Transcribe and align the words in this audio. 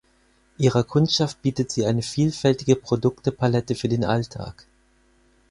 Ihrer 0.57 0.83
Kundschaft 0.83 1.43
bietet 1.43 1.69
sie 1.69 1.85
eine 1.85 2.01
vielfältige 2.01 2.75
Produkte-Palette 2.75 3.75
für 3.75 3.87
den 3.87 4.03
Alltag. 4.03 4.65